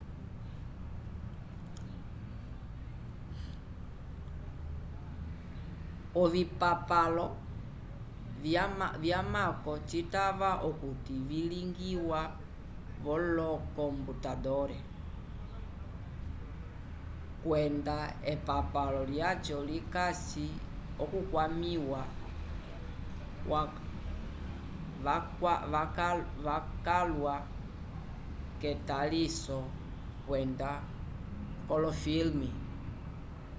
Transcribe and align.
ovipapalo 6.21 7.27
vyamako 9.01 9.73
citava 9.89 10.51
okuti 10.69 11.15
vilingiwa 11.29 12.21
v'olokomputandole 13.03 14.77
kwenda 17.43 17.97
epapalo 18.33 19.01
lyaco 19.11 19.57
likasi 19.69 20.45
okukwamĩwa 21.03 22.01
wacalwa 25.75 27.35
k'etaliso 28.61 29.59
kwenda 30.25 30.69
k'olofilme 31.67 32.49